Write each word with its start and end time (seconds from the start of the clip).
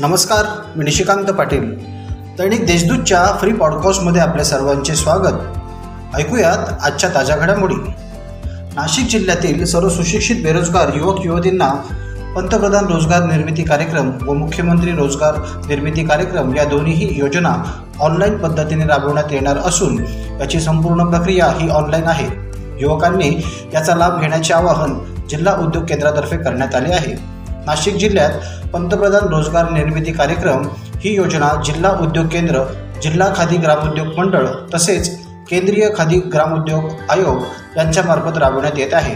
नमस्कार 0.00 0.44
मी 0.76 0.84
निशिकांत 0.84 1.26
पाटील. 1.26 1.78
दैनिक 2.38 2.66
देशदूतच्या 2.66 3.36
फ्री 3.40 3.52
पॉडकास्टमध्ये 3.52 4.20
आपल्या 4.20 4.44
सर्वांचे 4.44 4.94
स्वागत. 4.94 5.32
ऐकूयात 6.16 6.58
आजच्या 6.82 7.10
ताज्या 7.14 7.36
घडामोडी. 7.36 7.74
नाशिक 8.74 9.06
जिल्ह्यातील 9.06 9.64
सर्व 9.64 9.88
सुशिक्षित 9.88 10.36
बेरोजगार 10.36 10.88
युवक 10.94 11.26
युवतींना 11.26 11.68
पंतप्रधान 12.36 12.86
रोजगार 12.86 13.22
निर्मिती 13.22 13.62
कार्यक्रम 13.62 14.10
व 14.26 14.32
मुख्यमंत्री 14.32 14.92
रोजगार 14.92 15.34
निर्मिती 15.68 16.04
कार्यक्रम 16.04 16.56
या 16.56 16.64
दोन्हीही 16.64 17.18
योजना 17.18 17.82
ऑनलाईन 18.00 18.38
पद्धतीने 18.38 18.84
राबवण्यात 18.84 19.32
येणार 19.32 19.56
असून 19.56 20.04
याची 20.40 20.60
संपूर्ण 20.60 21.04
प्रक्रिया 21.04 21.46
ही 21.46 21.68
ऑनलाईन 21.68 22.04
आहे. 22.04 22.28
युवकांनी 22.80 23.42
याचा 23.74 23.94
लाभ 23.94 24.20
घेण्याचे 24.20 24.54
आवाहन 24.54 24.94
जिल्हा 25.30 25.56
उद्योग 25.56 25.84
केंद्रातर्फे 25.84 26.36
करण्यात 26.36 26.74
आले 26.74 26.92
आहे. 26.92 27.38
नाशिक 27.66 27.94
जिल्ह्यात 27.94 28.30
पंतप्रधान 28.72 29.28
रोजगार 29.28 29.70
निर्मिती 29.70 30.12
कार्यक्रम 30.12 30.66
ही 30.96 31.14
योजना 31.14 31.48
जिल्हा 31.64 31.90
उद्योग 32.00 32.26
केंद्र 32.26 32.62
जिल्हा 33.02 33.28
खादी 33.36 33.56
ग्रामोद्योग 33.56 34.06
मंडळ 34.18 34.46
तसेच 34.74 35.08
केंद्रीय 35.50 35.88
खादी 35.96 36.18
ग्रामोद्योग 36.18 36.90
आयोग 37.10 37.42
यांच्यामार्फत 37.76 38.38
राबवण्यात 38.38 38.78
येत 38.78 38.94
आहे. 38.94 39.14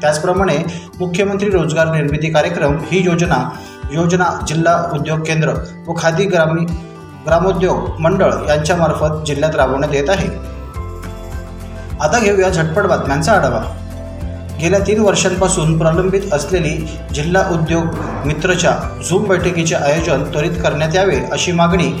त्याचप्रमाणे 0.00 0.56
मुख्यमंत्री 1.00 1.50
रोजगार 1.50 1.86
निर्मिती 1.86 2.30
कार्यक्रम 2.30 2.76
ही 2.90 3.02
योजना 3.04 3.50
योजना 3.92 4.44
जिल्हा 4.48 4.90
उद्योग 4.92 5.20
केंद्र 5.20 5.54
व 5.86 5.94
खादी 5.98 6.24
ग्रामी 6.24 6.64
ग्रामोद्योग 7.26 8.00
मंडळ 8.00 8.32
यांच्यामार्फत 8.48 9.26
जिल्ह्यात 9.26 9.56
राबवण्यात 9.56 9.94
येत 9.94 10.10
आहे. 10.10 10.28
आता 12.00 12.18
घेऊया 12.18 12.48
झटपट 12.48 12.82
बातम्यांचा 12.82 13.32
आढावा. 13.32 13.62
गेल्या 14.60 14.78
तीन 14.78 15.00
वर्षांपासून 15.00 15.78
प्रलंबित 15.78 16.32
असलेली 16.32 16.76
जिल्हा 17.14 17.42
उद्योग 17.50 17.94
मित्रच्या 18.26 18.76
झूम 19.08 19.24
बैठकीचे 19.24 19.74
आयोजन 19.74 20.24
त्वरित 20.24 20.62
करण्यात 20.62 20.94
यावे 20.94 21.20
अशी 21.32 21.52
मागणी 21.52 21.92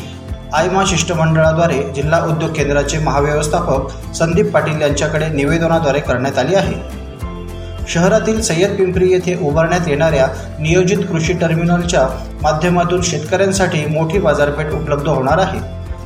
आयमा 0.54 0.82
शिष्टमंडळाद्वारे 0.86 1.82
जिल्हा 1.94 2.20
उद्योग 2.24 2.52
केंद्राचे 2.52 2.98
महाव्यवस्थापक 2.98 4.14
संदीप 4.14 4.50
पाटील 4.50 4.80
यांच्याकडे 4.80 5.28
निवेदनाद्वारे 5.28 6.00
करण्यात 6.00 6.38
आली 6.38 6.54
आहे. 6.54 6.74
शहरातील 7.88 8.40
सय्यद 8.40 8.76
पिंपरी 8.76 9.10
येथे 9.12 9.36
उभारण्यात 9.42 9.88
येणाऱ्या 9.88 10.26
नियोजित 10.60 10.98
कृषी 10.98 11.32
टर्मिनलच्या 11.32 12.06
माध्यमातून 12.42 13.02
शेतकऱ्यांसाठी 13.02 13.84
मोठी 13.86 14.18
बाजारपेठ 14.18 14.72
उपलब्ध 14.72 15.08
होणार 15.08 15.38
आहे. 15.38 15.60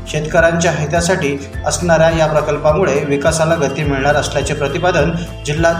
शेतकऱ्यांच्या 0.08 0.72
हितासाठी 0.72 1.36
असणाऱ्या 1.66 2.10
या 2.10 2.26
प्रकल्पामुळे 2.26 3.04
विकासाला 3.04 3.54
गती 3.54 3.82
मिळणार 3.84 4.14
असल्याचे 4.14 4.54
प्रतिपादन 4.54 5.10
जिल्हा 5.46 5.72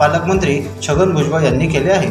पालकमंत्री 0.00 0.60
छगन 0.88 1.12
भुजबळ 1.12 1.42
यांनी 1.42 1.66
केले 1.66 1.90
आहे. 1.90 2.08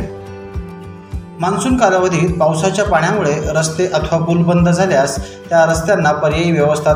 मान्सून 1.40 1.78
कालावधीत 1.78 2.30
पावसाच्या 2.40 2.86
पाण्यामुळे 2.86 3.34
रस्ते 3.46 3.88
अथवा 3.88 4.18
पूल 4.20 4.44
बंद 4.44 4.70
झाल्यास 4.70 5.18
त्या 5.50 5.66
रस्त्यांना 5.66 6.12
पर्यायी 6.12 6.52
व्यवस्था 6.52 6.94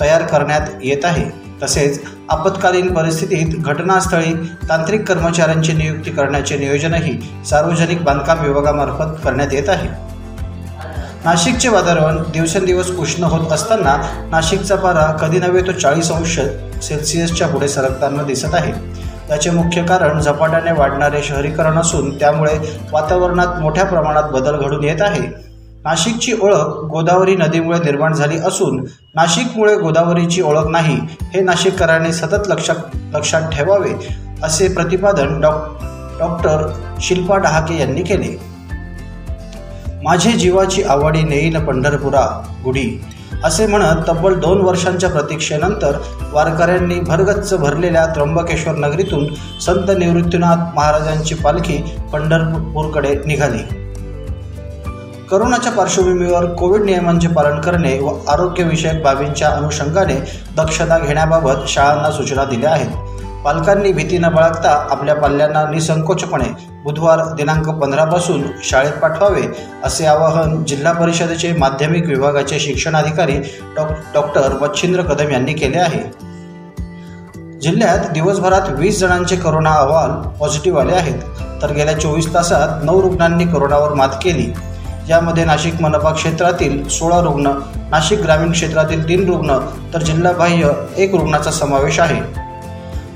तयार 0.00 0.22
करण्यात 0.22 0.60
येत 0.82 1.04
आहे. 1.04 1.24
तसेच 1.62 2.00
आपत्कालीन 2.28 2.94
परिस्थितीत 2.94 3.58
घटनास्थळी 3.58 4.32
तांत्रिक 4.68 5.08
कर्मचाऱ्यांची 5.08 5.72
नियुक्ती 5.72 6.10
करण्याचे 6.10 6.56
नियोजनही 6.56 7.44
सार्वजनिक 7.46 8.02
बांधकाम 8.04 8.40
विभागामार्फत 8.40 9.24
करण्यात 9.24 9.52
येत 9.52 9.68
आहे. 9.68 9.88
नाशिकचे 11.24 11.68
वातावरण 11.68 12.22
दिवसेंदिवस 12.32 12.90
उष्ण 12.90 13.24
होत 13.24 13.52
असताना 13.52 13.96
नाशिकचा 14.30 14.76
पारा 14.76 15.12
कधी 15.12 15.38
नव्हे 15.38 15.62
तो 15.62 15.72
चाळीस 15.72 16.10
अंश 16.12 16.40
सेल्सिअसच्या 16.82 17.48
पुढे 17.48 17.68
सरकताना 17.68 18.22
दिसत 18.22 18.54
आहे. 18.54 18.72
याचे 19.30 19.50
मुख्य 19.50 19.82
कारण 19.82 20.20
झपाट्याने 20.20 20.72
वाढणारे 20.72 21.22
शहरीकरण 21.22 21.78
असून 21.78 22.18
त्यामुळे 22.18 22.58
वातावरणात 22.92 23.60
मोठ्या 23.60 23.84
प्रमाणात 23.84 24.22
बदल 24.22 24.56
घडून 24.56 24.84
येत 24.84 25.02
आहे. 25.02 25.46
नाशिकची 25.84 26.32
ओळख 26.42 26.84
गोदावरी 26.90 27.36
नदीमुळे 27.36 27.78
निर्माण 27.78 28.12
झाली 28.12 28.38
असून 28.38 28.84
नाशिकमुळे 29.14 29.76
गोदावरीची 29.76 30.42
ओळख 30.42 30.66
नाही 30.66 31.00
हे 31.34 31.40
नाशिककरांनी 31.40 32.12
सतत 32.12 32.48
लक्षात 32.48 32.96
लक्षात 33.14 33.42
ठेवावे 33.52 33.92
असे 34.42 34.68
प्रतिपादन 34.68 35.40
डॉ 35.40 35.50
डॉक्टर 36.18 36.72
शिल्पा 37.00 37.36
डहाके 37.36 37.78
यांनी 37.78 38.02
केले. 38.02 38.40
माझे 40.02 40.32
जीवाची 40.32 40.82
आवडी 40.82 41.22
नेईन 41.22 41.64
पंढरपुरा 41.64 42.42
गुढी. 42.64 43.04
असे 43.44 43.66
म्हणत 43.66 44.08
तब्बल 44.08 44.34
दोन 44.34 44.60
वर्षांच्या 44.60 45.10
प्रतीक्षेनंतर 45.10 45.98
वारकऱ्यांनी 46.32 47.00
भरगच्च 47.00 47.54
भरलेल्या 47.54 48.06
त्र्यंबकेश्वर 48.06 48.74
नगरीतून 48.74 49.34
संत 49.60 49.90
निवृत्तीनाथ 49.98 50.74
महाराजांची 50.74 51.34
पालखी 51.34 51.78
पंढरपूरकडे 52.12 53.14
निघाली. 53.26 53.62
करोनाच्या 55.30 55.72
पार्श्वभूमीवर 55.72 56.44
कोविड 56.44 56.82
नियमांचे 56.82 57.28
पालन 57.28 57.60
करणे 57.60 57.98
व 57.98 58.18
आरोग्यविषयक 58.28 59.02
बाबींच्या 59.02 59.48
अनुषंगाने 59.48 60.14
दक्षता 60.56 60.98
घेण्याबाबत 60.98 61.68
शाळांना 61.68 62.10
सूचना 62.10 62.44
दिल्या 62.44 62.70
आहेत. 62.70 62.90
पालकांनी 63.44 63.92
भीती 63.92 64.18
न 64.18 64.28
बाळगता 64.28 64.70
आपल्या 64.90 65.14
पाल्यांना 65.14 65.64
निसंकोचपणे 65.70 66.48
बुधवार 66.84 67.20
दिनांक 67.36 67.68
पंधरापासून 67.68 68.42
शाळेत 68.64 68.92
पाठवावे 68.92 69.42
असे 69.84 70.06
आवाहन 70.06 70.64
जिल्हा 70.64 70.92
परिषदेचे 70.92 71.52
माध्यमिक 71.52 72.06
विभागाचे 72.06 72.58
शिक्षणाधिकारी 72.58 73.36
डॉ 73.76 73.84
डॉक्टर 74.14 74.52
मच्छिंद्र 74.60 75.02
कदम 75.02 75.30
यांनी 75.30 75.52
केले 75.52 75.78
आहे. 75.78 76.02
जिल्ह्यात 77.60 77.98
दिवसभरात 78.12 78.70
वीस 78.70 79.00
जणांचे 79.00 79.36
करोना 79.36 79.70
अहवाल 79.70 80.10
पॉझिटिव्ह 80.38 80.80
आले 80.80 80.92
आहेत. 80.92 81.20
तर 81.62 81.72
गेल्या 81.72 81.98
चोवीस 82.00 82.34
तासात 82.34 82.84
नऊ 82.84 83.02
रुग्णांनी 83.02 83.44
करोनावर 83.44 83.94
मात 83.94 84.16
केली. 84.22 84.52
यामध्ये 85.08 85.44
नाशिक 85.44 85.80
मनपा 85.82 86.12
क्षेत्रातील 86.12 86.88
सोळा 86.88 87.20
रुग्ण 87.20 87.52
नाशिक 87.90 88.20
ग्रामीण 88.20 88.52
क्षेत्रातील 88.52 89.08
तीन 89.08 89.26
रुग्ण 89.28 89.58
तर 89.94 90.02
जिल्हाबाह्य 90.02 90.72
एक 90.96 91.14
रुग्णाचा 91.14 91.50
समावेश 91.50 92.00
आहे. 92.00 92.45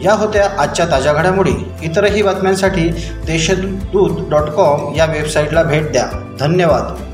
या 0.03 0.13
होत्या 0.13 0.51
आजच्या 0.59 0.87
ताज्या 0.87 1.13
घडामोडी. 1.13 1.73
इतरही 1.83 2.23
बातम्यांसाठी 2.23 2.89
देशदूत 3.27 4.31
डॉट 4.31 4.49
कॉम 4.49 4.95
या 4.95 5.05
वेबसाईटला 5.05 5.63
भेट 5.63 5.93
द्या. 5.93 6.07
धन्यवाद. 6.41 7.10